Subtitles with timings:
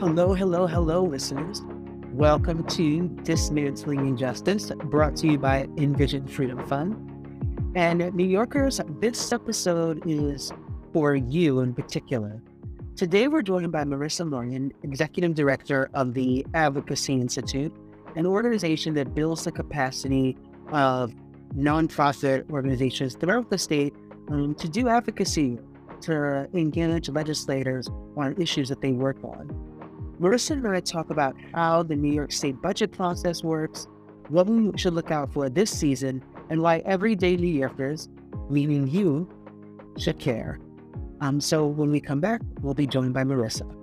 [0.00, 1.60] Hello, hello, hello, listeners.
[2.14, 6.96] Welcome to Dismantling Injustice, brought to you by Envision Freedom Fund.
[7.76, 10.52] And New Yorkers, this episode is
[10.94, 12.40] for you in particular.
[12.96, 17.76] Today, we're joined by Marissa Morgan, Executive Director of the Advocacy Institute,
[18.16, 20.34] an organization that builds the capacity
[20.72, 21.12] of
[21.54, 23.94] nonprofit organizations throughout the state
[24.30, 25.58] um, to do advocacy,
[26.00, 27.86] to engage legislators
[28.16, 29.69] on issues that they work on.
[30.20, 33.88] Marissa and I talk about how the New York State budget process works,
[34.28, 38.10] what we should look out for this season, and why everyday New Yorkers,
[38.50, 39.26] meaning you,
[39.96, 40.60] should care.
[41.22, 43.74] Um, so when we come back, we'll be joined by Marissa.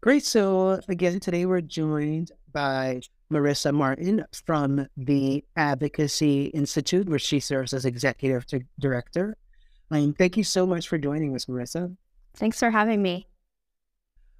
[0.00, 0.24] Great.
[0.24, 7.74] So again, today we're joined by Marissa Martin from the Advocacy Institute, where she serves
[7.74, 8.46] as executive
[8.78, 9.36] director.
[9.90, 11.96] Um, thank you so much for joining us, Marissa.
[12.34, 13.26] Thanks for having me.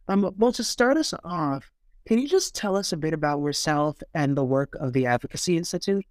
[0.08, 1.70] Um, well, to start us off,
[2.06, 5.56] can you just tell us a bit about yourself and the work of the Advocacy
[5.56, 6.04] Institute?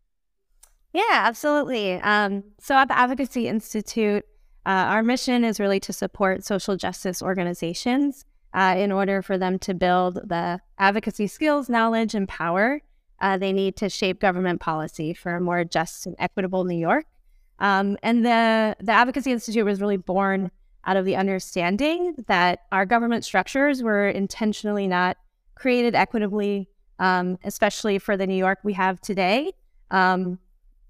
[0.94, 1.94] Yeah, absolutely.
[1.94, 4.26] Um, so at the Advocacy Institute,
[4.66, 9.60] uh, our mission is really to support social justice organizations uh, in order for them
[9.60, 12.82] to build the advocacy skills, knowledge, and power
[13.20, 17.06] uh, they need to shape government policy for a more just and equitable New York.
[17.60, 20.52] Um, and the, the Advocacy Institute was really born
[20.86, 25.18] out of the understanding that our government structures were intentionally not
[25.56, 26.70] created equitably,
[27.00, 29.52] um, especially for the New York we have today.
[29.92, 30.40] Um,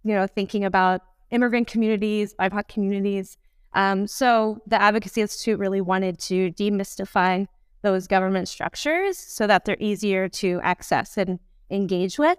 [0.03, 1.01] you know, thinking about
[1.31, 3.37] immigrant communities, BIPOC communities.
[3.73, 7.47] Um, so the Advocacy Institute really wanted to demystify
[7.81, 12.37] those government structures so that they're easier to access and engage with.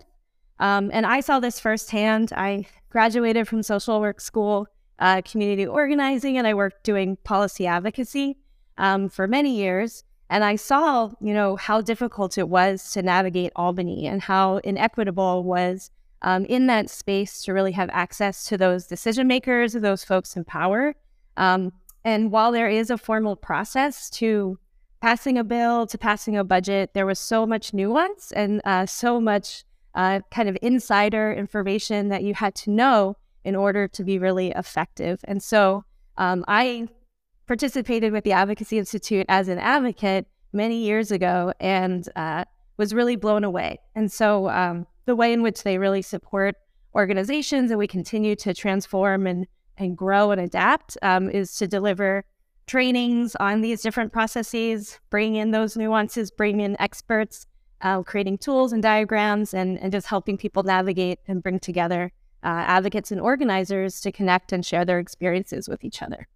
[0.61, 2.33] Um, and I saw this firsthand.
[2.37, 4.67] I graduated from social work school,
[4.99, 8.39] uh, community organizing, and I worked doing policy advocacy
[8.77, 10.05] um, for many years.
[10.31, 15.43] And I saw, you know, how difficult it was to navigate Albany and how inequitable
[15.43, 15.91] was
[16.23, 20.45] um, in that space to really have access to those decision makers, those folks in
[20.45, 20.95] power.
[21.37, 21.73] Um,
[22.05, 24.59] and while there is a formal process to
[25.01, 29.21] passing a bill, to passing a budget, there was so much nuance and uh, so
[29.21, 34.19] much uh, kind of insider information that you had to know in order to be
[34.19, 35.21] really effective.
[35.25, 35.85] And so
[36.17, 36.89] um, I
[37.47, 42.45] participated with the Advocacy Institute as an advocate many years ago and uh,
[42.77, 43.79] was really blown away.
[43.95, 46.57] And so um, the way in which they really support
[46.95, 52.25] organizations and we continue to transform and, and grow and adapt um, is to deliver
[52.67, 57.47] trainings on these different processes, bring in those nuances, bring in experts,
[57.81, 62.13] uh, creating tools and diagrams, and, and just helping people navigate and bring together
[62.43, 66.29] uh, advocates and organizers to connect and share their experiences with each other.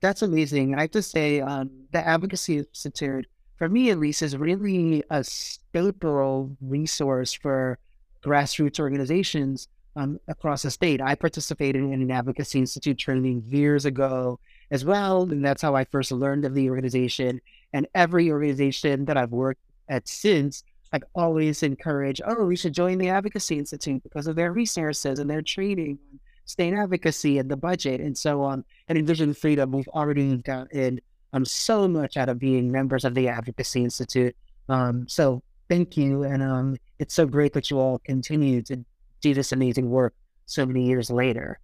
[0.00, 0.74] That's amazing.
[0.74, 3.26] I have to say, um, the Advocacy Institute
[3.62, 7.78] for me at least, is really a staple resource for
[8.24, 11.00] grassroots organizations um, across the state.
[11.00, 14.40] I participated in an advocacy institute training years ago
[14.72, 17.40] as well, and that's how I first learned of the organization.
[17.72, 19.60] And every organization that I've worked
[19.92, 24.52] at since, I've always encourage, oh, we should join the Advocacy Institute because of their
[24.52, 28.64] resources and their training on state advocacy and the budget and so on.
[28.88, 31.00] And Envision Freedom, we've already gotten
[31.32, 34.34] um, so much out of being members of the Advocacy Institute.
[34.68, 36.24] Um, so thank you.
[36.24, 38.84] And um, it's so great that you all continue to
[39.20, 40.14] do this amazing work
[40.46, 41.58] so many years later.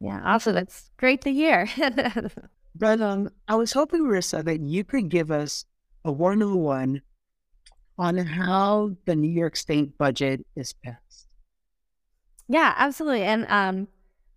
[0.00, 0.54] Yeah, awesome.
[0.54, 1.68] that's great to hear.
[2.76, 5.64] but um, I was hoping, Marissa, that you could give us
[6.04, 7.02] a one
[7.98, 11.26] on how the New York State budget is passed.
[12.48, 13.24] Yeah, absolutely.
[13.24, 13.88] And um,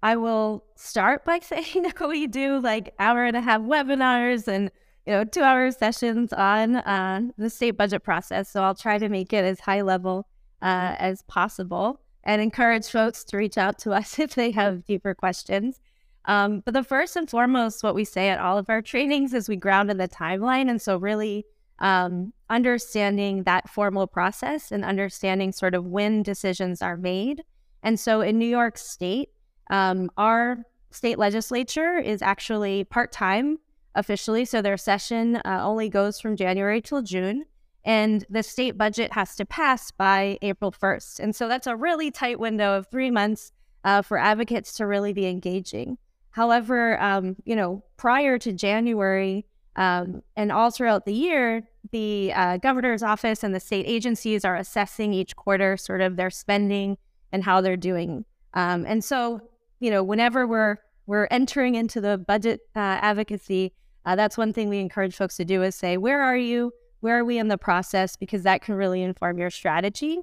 [0.04, 4.72] I will start by saying that we do like hour and a half webinars and
[5.06, 8.50] you know two hour sessions on uh, the state budget process.
[8.50, 10.28] So I'll try to make it as high level
[10.62, 15.14] uh, as possible and encourage folks to reach out to us if they have deeper
[15.14, 15.80] questions.
[16.26, 19.50] Um, but the first and foremost, what we say at all of our trainings is
[19.50, 21.46] we ground in the timeline, and so really
[21.82, 27.44] um, understanding that formal process and understanding sort of when decisions are made.
[27.84, 29.30] And so in New York State,
[29.70, 30.60] um, our
[30.92, 33.58] state legislature is actually part time
[33.96, 34.46] officially.
[34.46, 37.46] So their session uh, only goes from January till June.
[37.84, 41.20] And the state budget has to pass by April 1st.
[41.20, 43.52] And so that's a really tight window of three months
[43.84, 45.98] uh, for advocates to really be engaging.
[46.30, 52.58] However, um, you know, prior to January um, and all throughout the year, the uh,
[52.58, 56.98] governor's office and the state agencies are assessing each quarter sort of their spending
[57.32, 58.26] and how they're doing.
[58.54, 59.42] Um, and so
[59.82, 63.74] you know, whenever we're we're entering into the budget uh, advocacy,
[64.06, 66.72] uh, that's one thing we encourage folks to do is say, where are you?
[67.02, 68.16] Where are we in the process?
[68.16, 70.20] Because that can really inform your strategy.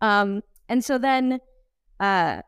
[0.00, 1.40] Um, and so then
[2.00, 2.42] uh,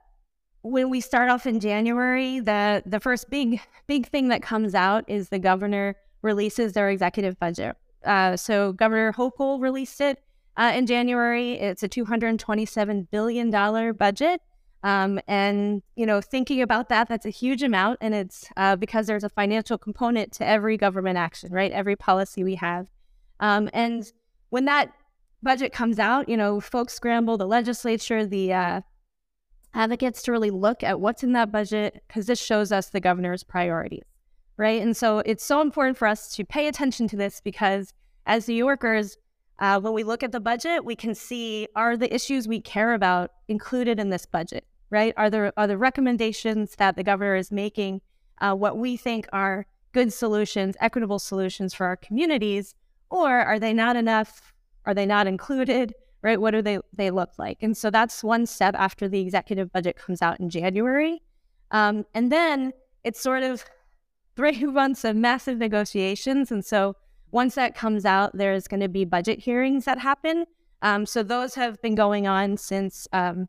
[0.63, 5.05] when we start off in January, the the first big big thing that comes out
[5.09, 7.77] is the governor releases their executive budget.
[8.05, 10.23] Uh, so Governor Hochul released it
[10.57, 11.53] uh, in January.
[11.53, 14.41] It's a two hundred twenty-seven billion dollar budget,
[14.83, 19.07] um, and you know, thinking about that, that's a huge amount, and it's uh, because
[19.07, 21.73] there's a financial component to every government action, right?
[21.73, 22.87] Every policy we have,
[23.41, 24.11] um, and
[24.51, 24.93] when that
[25.43, 28.81] budget comes out, you know, folks scramble, the legislature, the uh,
[29.75, 33.43] advocates to really look at what's in that budget because this shows us the governor's
[33.43, 34.05] priorities,
[34.57, 34.81] right?
[34.81, 37.93] And so it's so important for us to pay attention to this because
[38.27, 39.17] as New Yorkers,
[39.59, 42.95] uh, when we look at the budget, we can see are the issues we care
[42.95, 45.15] about included in this budget, right?
[45.17, 48.01] Are there are the recommendations that the governor is making
[48.41, 52.75] uh, what we think are good solutions, equitable solutions for our communities,
[53.11, 54.53] or are they not enough?
[54.87, 55.95] Are they not included?
[56.25, 56.41] right?
[56.41, 57.59] What do they, they look like?
[57.61, 61.23] And so that's one step after the executive budget comes out in January.
[61.71, 62.73] Um, and then
[63.05, 63.63] it's sort of
[64.37, 66.51] three months of massive negotiations.
[66.51, 66.97] And so
[67.31, 70.45] once that comes out, there's going to be budget hearings that happen.
[70.83, 73.49] Um, so those have been going on since um,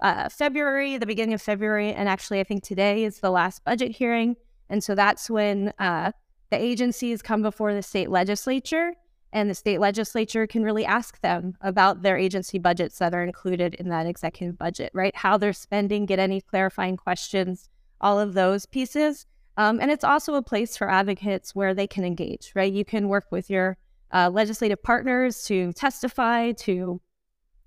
[0.00, 1.92] uh, February, the beginning of February.
[1.92, 4.36] And actually, I think today is the last budget hearing.
[4.70, 6.12] And so that's when uh,
[6.50, 8.92] the agencies come before the state legislature
[9.32, 13.74] and the state legislature can really ask them about their agency budgets that are included
[13.74, 15.14] in that executive budget, right?
[15.14, 17.68] How they're spending, get any clarifying questions,
[18.00, 19.26] all of those pieces.
[19.58, 22.72] Um, and it's also a place for advocates where they can engage, right?
[22.72, 23.76] You can work with your
[24.14, 27.02] uh, legislative partners to testify, to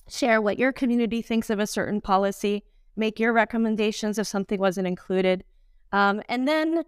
[0.10, 2.64] share what your community thinks of a certain policy,
[2.96, 5.44] make your recommendations if something wasn't included.
[5.92, 6.84] Um, and then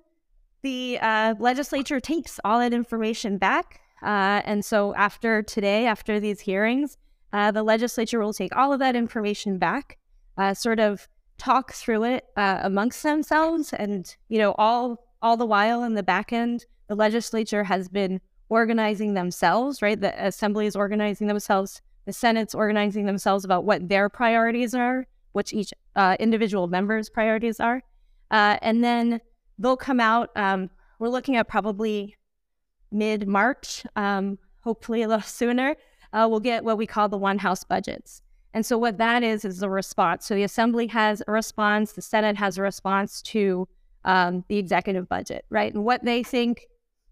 [0.63, 6.41] the uh, legislature takes all that information back uh, and so after today, after these
[6.41, 6.97] hearings,
[7.31, 9.97] uh, the legislature will take all of that information back,
[10.38, 11.07] uh, sort of
[11.38, 16.03] talk through it uh, amongst themselves, and you know, all all the while in the
[16.03, 18.19] back end, the legislature has been
[18.50, 19.81] organizing themselves.
[19.81, 25.07] Right, the assembly is organizing themselves, the Senate's organizing themselves about what their priorities are,
[25.31, 27.81] which each uh, individual member's priorities are,
[28.31, 29.21] uh, and then
[29.57, 30.29] they'll come out.
[30.36, 30.69] Um,
[31.00, 32.15] we're looking at probably
[32.91, 35.75] mid March, um, hopefully a little sooner,
[36.13, 38.21] uh, we'll get what we call the one house budgets.
[38.53, 40.25] And so, what that is, is a response.
[40.25, 43.67] So, the Assembly has a response, the Senate has a response to
[44.05, 45.73] um, the executive budget, right?
[45.73, 46.67] And what they think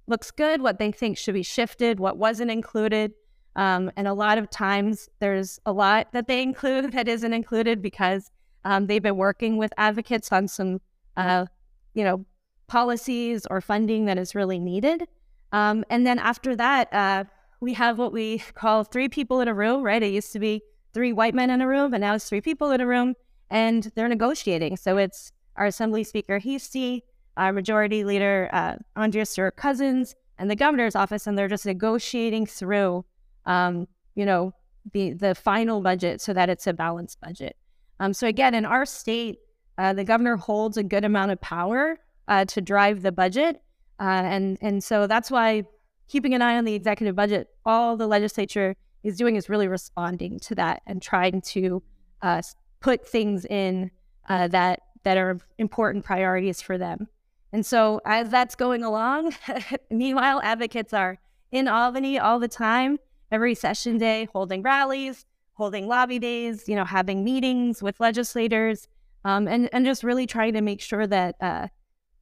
[0.08, 3.14] looks good, what they think should be shifted, what wasn't included.
[3.56, 7.82] Um, and a lot of times, there's a lot that they include that isn't included
[7.82, 8.30] because
[8.64, 10.80] um, they've been working with advocates on some,
[11.18, 11.46] uh,
[11.94, 12.26] you know,
[12.68, 15.08] policies or funding that is really needed.
[15.52, 17.24] Um, and then after that, uh,
[17.60, 20.02] we have what we call three people in a room, right?
[20.02, 20.62] It used to be
[20.94, 23.16] three white men in a room, and now it's three people in a room,
[23.50, 24.78] and they're negotiating.
[24.78, 27.04] So it's our Assembly Speaker Heastie,
[27.38, 32.46] our Majority Leader uh, Andrea Stewart Cousins, and the governor's office, and they're just negotiating
[32.46, 33.06] through,
[33.46, 34.54] um, you know,
[34.94, 37.56] the the final budget so that it's a balanced budget.
[38.00, 39.38] Um, so again, in our state,
[39.78, 43.62] uh, the governor holds a good amount of power uh, to drive the budget,
[44.00, 45.64] uh, and and so that's why
[46.08, 50.40] keeping an eye on the executive budget, all the legislature is doing is really responding
[50.40, 51.82] to that and trying to
[52.22, 52.42] uh,
[52.80, 53.92] put things in
[54.30, 57.08] uh, that that are important priorities for them.
[57.52, 59.34] And so as that's going along,
[59.90, 61.18] meanwhile, advocates are
[61.52, 63.00] in Albany all the time,
[63.32, 68.88] every session day, holding rallies, holding lobby days, you know, having meetings with legislators,
[69.26, 71.68] um, and and just really trying to make sure that uh,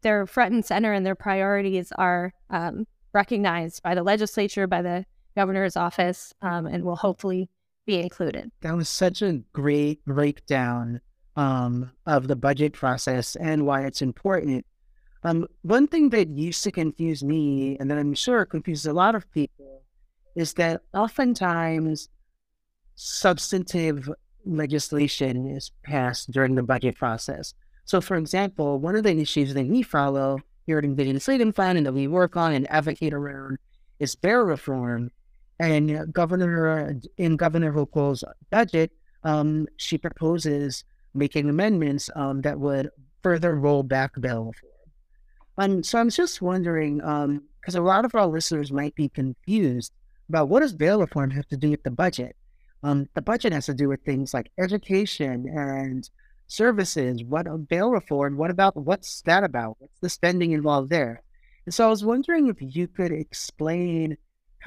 [0.01, 5.05] they're front and center and their priorities are um, recognized by the legislature, by the
[5.39, 7.49] governor's office, um, and will hopefully
[7.85, 8.51] be included.
[8.61, 10.99] That was such a great breakdown
[11.37, 14.65] um, of the budget process and why it's important.
[15.23, 19.15] Um, one thing that used to confuse me, and that I'm sure confuses a lot
[19.15, 19.83] of people,
[20.35, 22.09] is that oftentimes
[22.95, 24.09] substantive
[24.45, 27.53] legislation is passed during the budget process.
[27.85, 31.77] So, for example, one of the initiatives that we follow here at Envision Freedom Fund
[31.77, 33.57] and that we work on and advocate around
[33.99, 35.11] is bail reform.
[35.59, 38.91] And Governor in Governor Hochul's budget,
[39.23, 42.89] um, she proposes making amendments um, that would
[43.21, 44.71] further roll back bail reform.
[45.57, 49.91] And so I'm just wondering, because um, a lot of our listeners might be confused
[50.29, 52.37] about what does bail reform have to do with the budget?
[52.81, 56.09] Um, the budget has to do with things like education and
[56.47, 57.23] services?
[57.23, 58.37] What bail reform?
[58.37, 59.77] What about what's that about?
[59.79, 61.21] What's the spending involved there?
[61.65, 64.17] And so I was wondering if you could explain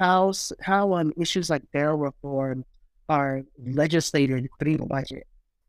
[0.03, 2.65] how how um, issues like bail reform
[3.07, 5.25] are legislated through the budget.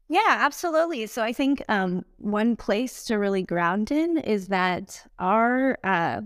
[0.09, 1.07] Yeah, absolutely.
[1.07, 6.21] So I think um, one place to really ground in is that our uh,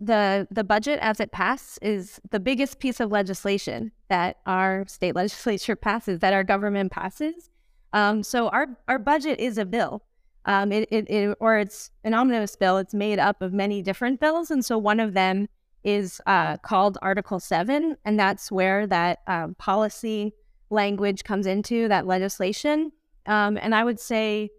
[0.00, 5.14] the the budget as it passes is the biggest piece of legislation that our state
[5.22, 7.50] legislature passes, that our government passes.
[7.94, 10.02] Um, so our our budget is a bill,
[10.44, 12.76] um, it, it, it, or it's an omnibus bill.
[12.76, 15.48] It's made up of many different bills, and so one of them
[15.84, 20.34] is uh, called Article Seven, and that's where that um, policy
[20.70, 22.92] language comes into that legislation.
[23.26, 24.50] Um, and I would say,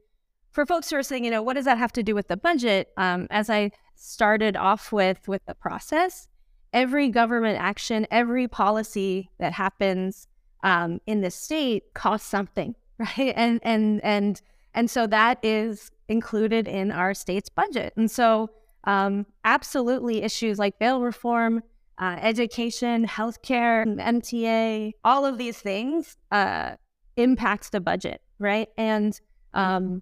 [0.51, 2.38] for folks who are saying, you know, what does that have to do with the
[2.38, 2.89] budget?
[2.98, 6.27] Um, as I started off with with the process,
[6.74, 10.27] every government action, every policy that happens
[10.63, 13.34] um, in the state costs something, right?
[13.36, 14.41] And and and
[14.74, 17.94] and so that is included in our state's budget.
[17.96, 18.50] And so,
[18.86, 21.63] um, absolutely, issues like bail reform
[21.98, 26.75] uh, education, healthcare, MTA, all of these things uh,
[27.15, 28.68] impacts the budget, right?
[28.77, 29.20] And
[29.54, 30.01] um,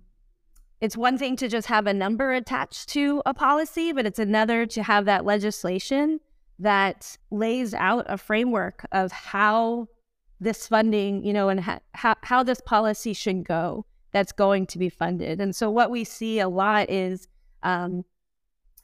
[0.81, 4.65] it's one thing to just have a number attached to a policy, but it's another
[4.65, 6.19] to have that legislation
[6.59, 9.87] that lays out a framework of how
[10.39, 14.77] this funding, you know, and ha- how, how this policy should go that's going to
[14.77, 15.39] be funded.
[15.39, 17.27] And so what we see a lot is
[17.63, 18.03] um,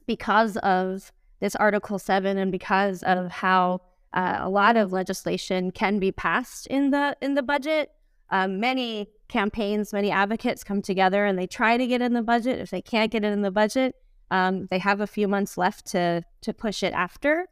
[0.10, 3.80] because of this Article 7 and because of how
[4.14, 7.92] uh, a lot of legislation can be passed in the in the budget.
[8.32, 12.58] Um, many campaigns, many advocates come together and they try to get in the budget.
[12.58, 13.94] If they can't get it in the budget,
[14.32, 17.46] um, they have a few months left to to push it after.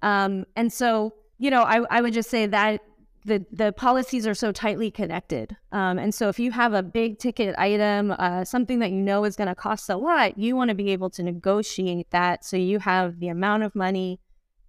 [0.00, 2.80] Um, and so, you know, I, I would just say that
[3.24, 5.56] the the policies are so tightly connected.
[5.72, 9.24] Um, and so, if you have a big ticket item, uh, something that you know
[9.24, 12.56] is going to cost a lot, you want to be able to negotiate that so
[12.56, 14.20] you have the amount of money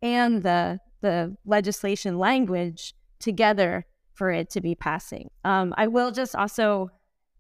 [0.02, 5.30] and the the legislation language together for it to be passing.
[5.44, 6.90] Um, I will just also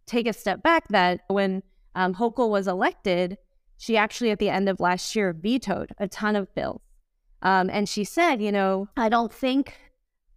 [0.06, 1.64] take a step back that when
[1.96, 3.38] um, Hochul was elected,
[3.78, 6.82] she actually at the end of last year vetoed a ton of bills.
[7.42, 9.76] Um, and she said, you know, I don't think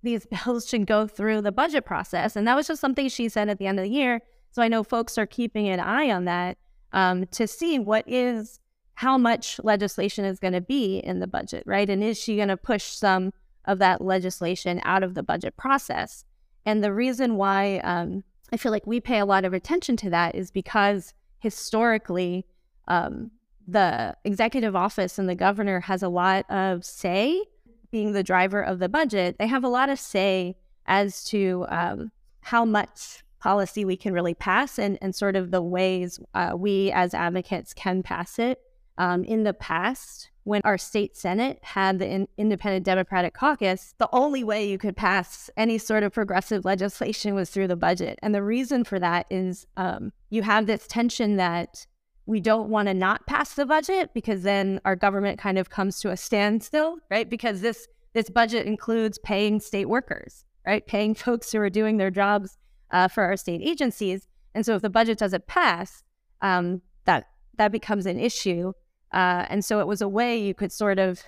[0.08, 2.36] these bills should go through the budget process.
[2.36, 4.20] And that was just something she said at the end of the year.
[4.50, 6.56] So I know folks are keeping an eye on that
[6.92, 8.60] um, to see what is
[8.94, 11.88] how much legislation is going to be in the budget, right?
[11.88, 13.32] And is she going to push some
[13.66, 16.24] of that legislation out of the budget process?
[16.66, 20.10] And the reason why um, I feel like we pay a lot of attention to
[20.10, 22.46] that is because historically,
[22.88, 23.30] um,
[23.68, 27.44] the executive office and the governor has a lot of say
[27.90, 32.10] being the driver of the budget, they have a lot of say as to um,
[32.40, 36.90] how much policy we can really pass and, and sort of the ways uh, we
[36.92, 38.60] as advocates can pass it.
[38.96, 44.08] Um, in the past, when our state Senate had the in- Independent Democratic Caucus, the
[44.12, 48.18] only way you could pass any sort of progressive legislation was through the budget.
[48.22, 51.86] And the reason for that is um, you have this tension that
[52.28, 55.98] we don't want to not pass the budget because then our government kind of comes
[55.98, 57.28] to a standstill, right?
[57.28, 60.86] Because this this budget includes paying state workers, right?
[60.86, 62.58] Paying folks who are doing their jobs
[62.90, 64.28] uh, for our state agencies.
[64.54, 66.04] And so if the budget doesn't pass,
[66.42, 68.74] um, that that becomes an issue.
[69.10, 71.22] Uh, and so it was a way you could sort of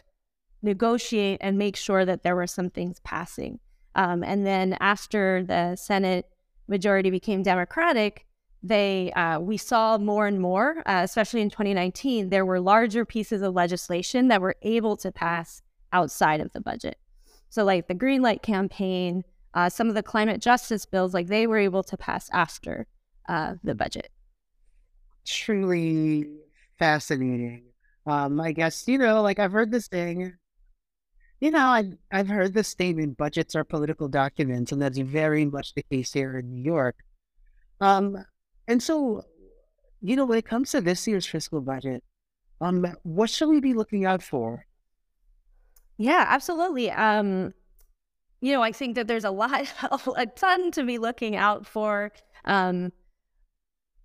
[0.60, 3.58] negotiate and make sure that there were some things passing.
[3.94, 6.26] Um, and then after the Senate
[6.68, 8.26] majority became Democratic,
[8.62, 13.42] they uh, we saw more and more, uh, especially in 2019, there were larger pieces
[13.42, 15.62] of legislation that were able to pass
[15.92, 16.98] outside of the budget.
[17.48, 19.24] So, like the Green Light campaign,
[19.54, 22.86] uh, some of the climate justice bills, like they were able to pass after
[23.28, 24.10] uh, the budget.
[25.26, 26.26] Truly
[26.78, 27.64] fascinating.
[28.06, 30.34] Um, I guess you know, like I've heard this thing.
[31.40, 35.72] You know, I've, I've heard the statement budgets are political documents, and that's very much
[35.74, 36.96] the case here in New York.
[37.80, 38.22] Um,
[38.70, 39.24] and so,
[40.00, 42.04] you know, when it comes to this year's fiscal budget,
[42.60, 44.64] um, what should we be looking out for?
[45.98, 46.88] Yeah, absolutely.
[46.92, 47.52] Um,
[48.40, 49.66] you know, I think that there's a lot,
[50.16, 52.12] a ton to be looking out for.
[52.44, 52.92] Um,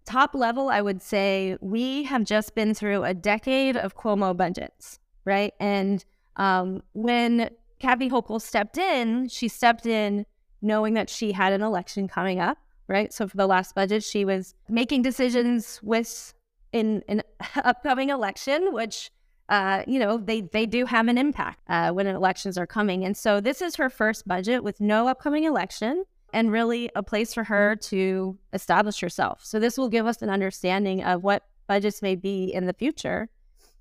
[0.03, 4.98] top level, I would say we have just been through a decade of Cuomo budgets,
[5.25, 5.53] right?
[5.60, 6.03] And
[6.38, 10.25] um, when Kathy Hochul stepped in, she stepped in
[10.60, 13.13] knowing that she had an election coming up right?
[13.13, 16.33] So for the last budget, she was making decisions with
[16.71, 17.21] in an
[17.55, 19.11] upcoming election, which
[19.49, 23.05] uh, you know they they do have an impact uh, when elections are coming.
[23.05, 27.33] And so this is her first budget with no upcoming election, and really a place
[27.33, 29.39] for her to establish herself.
[29.43, 33.29] So this will give us an understanding of what budgets may be in the future,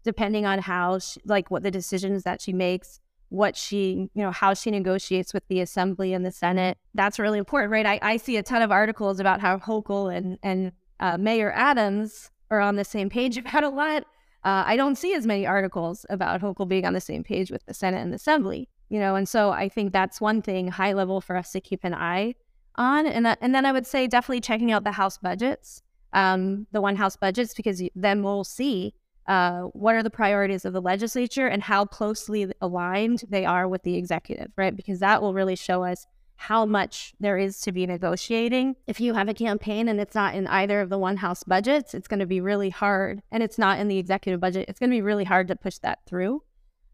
[0.05, 3.01] depending on how, she, like, what the decisions that she makes,
[3.35, 6.79] what she, you know, how she negotiates with the assembly and the Senate.
[6.95, 7.85] That's really important, right?
[7.85, 12.31] I, I see a ton of articles about how Hochul and and uh, Mayor Adams
[12.51, 14.05] are on the same page about a lot.
[14.45, 17.65] Uh, I don't see as many articles about Hochul being on the same page with
[17.67, 20.93] the Senate and the Assembly, you know, and so I think that's one thing high
[20.93, 22.35] level for us to keep an eye
[22.77, 26.67] on, and that, and then I would say definitely checking out the House budgets, um,
[26.73, 28.95] the one House budgets, because then we'll see
[29.27, 33.83] uh, what are the priorities of the legislature and how closely aligned they are with
[33.83, 34.77] the executive, right?
[34.77, 38.77] Because that will really show us how much there is to be negotiating.
[38.87, 41.95] If you have a campaign and it's not in either of the one house budgets,
[41.95, 43.23] it's going to be really hard.
[43.31, 45.79] And it's not in the executive budget, it's going to be really hard to push
[45.79, 46.43] that through.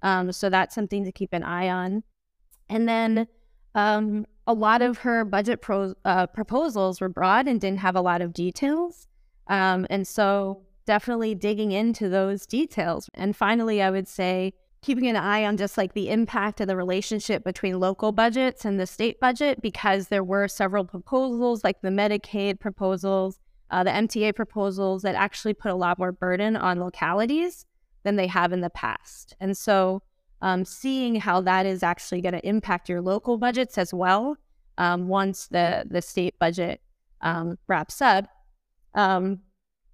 [0.02, 2.04] Um, so that's something to keep an eye on.
[2.68, 3.26] And then
[3.74, 8.00] um, a lot of her budget pro- uh, proposals were broad and didn't have a
[8.00, 9.08] lot of details.
[9.48, 13.08] Um, and so definitely digging into those details.
[13.14, 16.76] And finally, I would say keeping an eye on just like the impact of the
[16.76, 21.90] relationship between local budgets and the state budget because there were several proposals like the
[21.90, 23.38] Medicaid proposals,
[23.70, 27.66] uh, the MTA proposals that actually put a lot more burden on localities
[28.04, 29.36] than they have in the past.
[29.38, 30.02] And so
[30.40, 34.36] um, seeing how that is actually going to impact your local budgets as well
[34.78, 36.80] um, once the, the state budget
[37.20, 38.24] um, wraps up.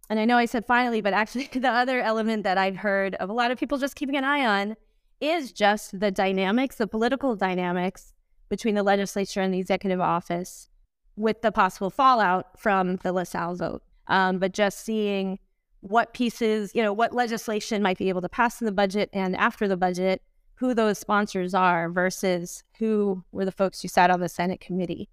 [0.09, 3.29] And I know I said finally, but actually, the other element that I've heard of
[3.29, 4.77] a lot of people just keeping an eye on
[5.21, 8.13] is just the dynamics, the political dynamics
[8.49, 10.69] between the legislature and the executive office
[11.17, 13.83] with the possible fallout from the LaSalle vote.
[14.09, 15.39] Um, but just seeing
[15.81, 19.35] what pieces, you know, what legislation might be able to pass in the budget and
[19.37, 20.23] after the budget,
[20.57, 25.09] who those sponsors are versus who were the folks who sat on the Senate committee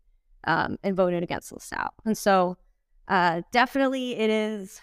[0.46, 1.94] um, and voted against LaSalle.
[2.06, 2.58] And so
[3.08, 4.82] uh, definitely, it is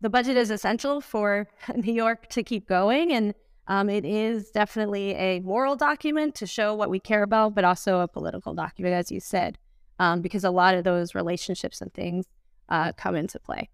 [0.00, 3.34] the budget is essential for New York to keep going, and
[3.66, 8.00] um, it is definitely a moral document to show what we care about, but also
[8.00, 9.58] a political document, as you said,
[9.98, 12.26] um, because a lot of those relationships and things
[12.68, 13.68] uh, come into play.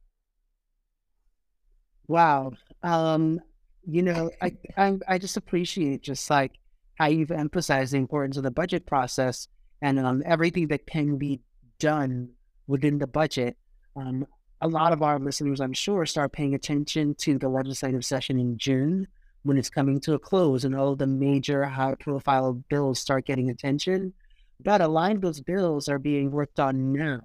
[2.08, 2.52] Wow,
[2.82, 3.40] um,
[3.86, 6.52] you know, I, I I just appreciate just like
[6.96, 9.48] how you've emphasized the importance of the budget process
[9.82, 11.40] and um, everything that can be
[11.78, 12.30] done
[12.66, 13.56] within the budget.
[13.96, 14.26] Um,
[14.60, 18.56] a lot of our listeners, I'm sure, start paying attention to the legislative session in
[18.56, 19.06] June
[19.42, 23.50] when it's coming to a close and all the major high profile bills start getting
[23.50, 24.12] attention.
[24.60, 27.20] But a lot of those bills are being worked on now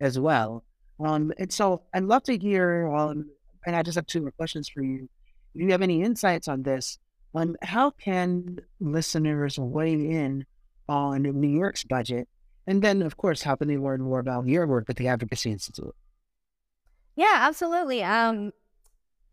[0.00, 0.64] as well.
[1.04, 3.30] Um, and so I'd love to hear, um,
[3.66, 5.08] and I just have two more questions for you.
[5.54, 6.98] If you have any insights on this,
[7.34, 10.46] on how can listeners weigh in
[10.88, 12.28] on New York's budget
[12.68, 15.50] and then, of course, how can they learn more about your work at the Advocacy
[15.50, 15.96] Institute?
[17.16, 18.04] Yeah, absolutely.
[18.04, 18.52] Um,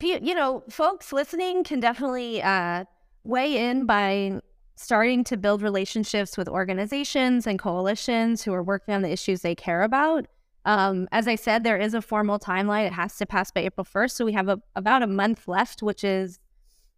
[0.01, 2.85] you know, folks listening can definitely uh,
[3.25, 4.39] weigh in by
[4.77, 9.53] starting to build relationships with organizations and coalitions who are working on the issues they
[9.53, 10.27] care about.
[10.63, 12.87] Um, as I said, there is a formal timeline.
[12.87, 14.11] It has to pass by April 1st.
[14.11, 16.39] So we have a, about a month left, which is,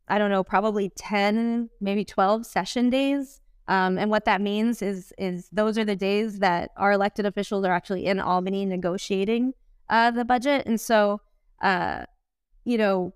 [0.07, 3.41] I don't know, probably 10, maybe 12 session days.
[3.67, 7.65] Um, and what that means is is those are the days that our elected officials
[7.65, 9.53] are actually in Albany negotiating
[9.89, 11.21] uh, the budget, and so
[11.61, 12.03] uh,
[12.63, 13.13] you know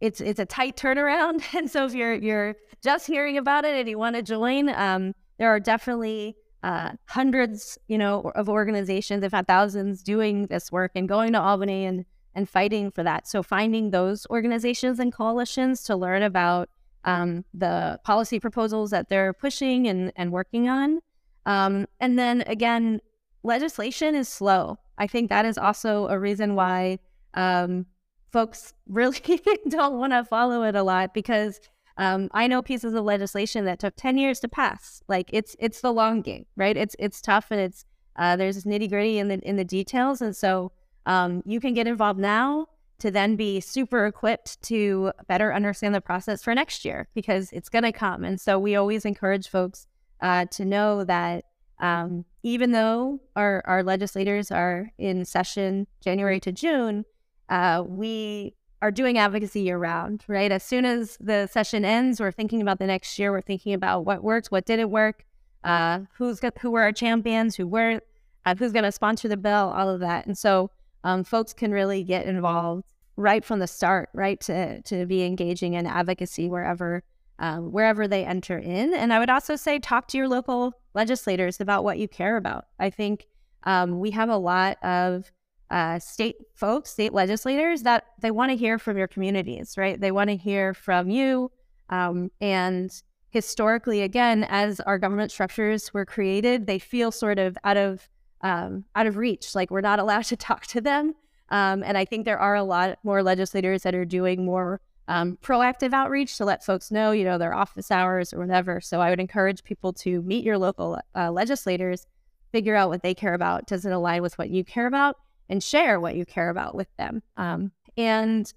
[0.00, 1.42] it's it's a tight turnaround.
[1.54, 5.14] And so if you're you're just hearing about it and you want to join, um,
[5.38, 10.92] there are definitely uh, hundreds, you know, of organizations, if not thousands, doing this work
[10.94, 13.28] and going to Albany and and fighting for that.
[13.28, 16.68] So finding those organizations and coalitions to learn about
[17.04, 21.00] um, the policy proposals that they're pushing and, and working on.
[21.46, 23.00] Um, and then again,
[23.42, 24.78] legislation is slow.
[24.96, 26.98] I think that is also a reason why
[27.34, 27.86] um,
[28.32, 29.20] folks really
[29.68, 31.60] don't want to follow it a lot because
[31.96, 35.02] um, I know pieces of legislation that took 10 years to pass.
[35.06, 36.76] Like it's it's the long game, right?
[36.76, 37.84] It's it's tough and it's
[38.16, 40.72] uh, there's nitty gritty in the in the details, and so
[41.06, 46.00] um, you can get involved now to then be super equipped to better understand the
[46.00, 48.24] process for next year because it's going to come.
[48.24, 49.86] And so we always encourage folks
[50.20, 51.44] uh, to know that
[51.80, 57.04] um, even though our, our legislators are in session January to June,
[57.48, 60.52] uh, we are doing advocacy year round, right?
[60.52, 63.32] As soon as the session ends, we're thinking about the next year.
[63.32, 65.24] We're thinking about what worked, what didn't work,
[65.64, 68.02] uh, who's got, who were our champions, who weren't,
[68.44, 70.26] uh, who's going to sponsor the bill, all of that.
[70.26, 70.70] And so
[71.04, 72.84] um, folks can really get involved
[73.16, 77.02] right from the start, right to to be engaging in advocacy wherever
[77.38, 78.94] um, wherever they enter in.
[78.94, 82.64] And I would also say talk to your local legislators about what you care about.
[82.78, 83.26] I think
[83.64, 85.30] um, we have a lot of
[85.70, 90.00] uh, state folks, state legislators that they want to hear from your communities, right?
[90.00, 91.50] They want to hear from you.
[91.90, 92.90] Um, and
[93.30, 98.08] historically, again, as our government structures were created, they feel sort of out of
[98.44, 99.56] um, out of reach.
[99.56, 101.14] Like we're not allowed to talk to them.
[101.48, 105.36] Um, and I think there are a lot more legislators that are doing more um,
[105.42, 108.80] proactive outreach to let folks know, you know, their office hours or whatever.
[108.80, 112.06] So I would encourage people to meet your local uh, legislators,
[112.52, 115.16] figure out what they care about, does it align with what you care about,
[115.50, 117.22] and share what you care about with them.
[117.36, 118.50] Um, and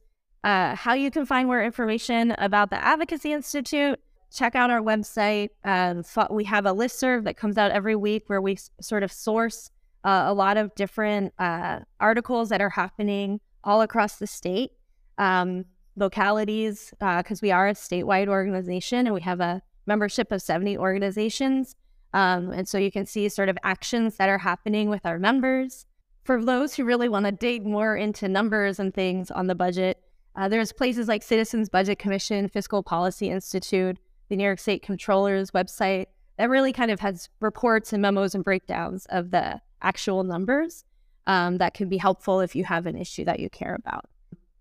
[0.46, 4.00] uh, how you can find more information about the Advocacy Institute,
[4.32, 5.50] check out our website.
[5.66, 9.12] Um, we have a list serve that comes out every week where we sort of
[9.12, 9.70] source
[10.04, 14.72] uh, a lot of different uh, articles that are happening all across the state.
[15.18, 15.66] Um,
[15.98, 20.78] localities because uh, we are a statewide organization and we have a membership of 70
[20.78, 21.76] organizations.
[22.14, 25.86] Um, and so you can see sort of actions that are happening with our members.
[26.24, 30.02] For those who really want to dig more into numbers and things on the budget,
[30.36, 33.98] uh, there's places like Citizens Budget Commission, Fiscal Policy Institute,
[34.30, 36.06] the New York State Comptroller's website
[36.38, 40.84] that really kind of has reports and memos and breakdowns of the actual numbers
[41.28, 44.06] um, that can be helpful if you have an issue that you care about.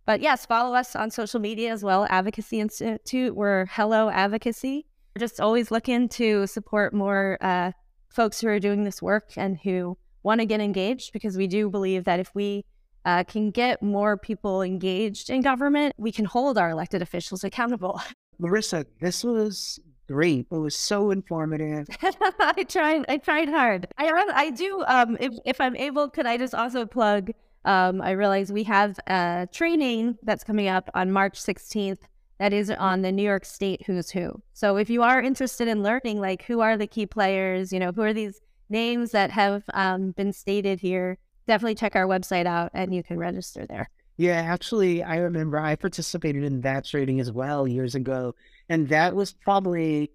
[0.05, 2.07] But yes, follow us on social media as well.
[2.09, 3.35] Advocacy Institute.
[3.35, 4.87] We're Hello Advocacy.
[5.15, 7.73] We're just always looking to support more uh,
[8.09, 11.69] folks who are doing this work and who want to get engaged because we do
[11.69, 12.65] believe that if we
[13.05, 18.01] uh, can get more people engaged in government, we can hold our elected officials accountable.
[18.41, 20.47] Marissa, this was great.
[20.51, 21.88] It was so informative.
[22.03, 23.05] I tried.
[23.09, 23.88] I tried hard.
[23.99, 24.85] I I do.
[24.87, 27.31] Um, if if I'm able, could I just also plug
[27.66, 31.99] um, I realize we have a training that's coming up on March 16th
[32.38, 34.40] that is on the New York State Who's Who.
[34.53, 37.90] So if you are interested in learning, like who are the key players, you know,
[37.90, 38.40] who are these
[38.71, 43.19] names that have um, been stated here, definitely check our website out and you can
[43.19, 43.90] register there.
[44.17, 48.35] Yeah, actually, I remember I participated in that training as well years ago.
[48.69, 50.11] And that was probably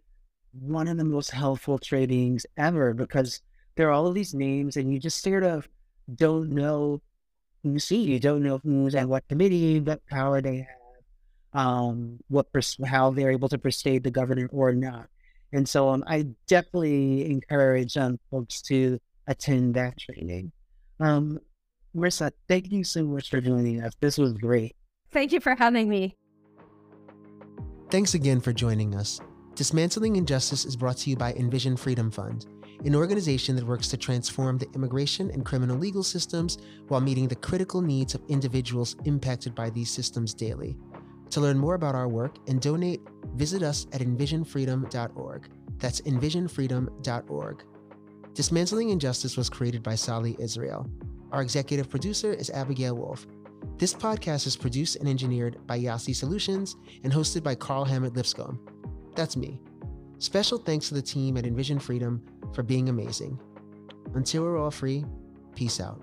[0.54, 3.42] one of the most helpful trainings ever because
[3.76, 5.68] there are all of these names and you just sort of
[6.16, 7.02] don't know
[7.64, 12.52] you see, you don't know who's at what committee, what power they have, um, what
[12.52, 15.08] pers- how they're able to persuade the governor or not.
[15.54, 20.52] And so um, I definitely encourage um, folks to attend that training.
[21.00, 21.40] Um,
[21.96, 23.94] Marissa, thank you so much for joining us.
[24.00, 24.76] This was great.
[25.12, 26.16] Thank you for having me.
[27.90, 29.20] Thanks again for joining us.
[29.56, 32.46] Dismantling Injustice is brought to you by Envision Freedom Fund
[32.86, 37.36] an organization that works to transform the immigration and criminal legal systems while meeting the
[37.36, 40.78] critical needs of individuals impacted by these systems daily.
[41.30, 43.02] To learn more about our work and donate,
[43.36, 45.50] visit us at envisionfreedom.org.
[45.78, 47.64] That's envisionfreedom.org.
[48.34, 50.90] Dismantling Injustice was created by Sali Israel.
[51.32, 53.26] Our executive producer is Abigail Wolf.
[53.78, 58.60] This podcast is produced and engineered by Yasi Solutions and hosted by Carl Hammett Lipscomb.
[59.16, 59.60] That's me.
[60.18, 62.22] Special thanks to the team at Envision Freedom
[62.54, 63.40] for being amazing.
[64.14, 65.06] Until we're all free,
[65.56, 66.02] peace out.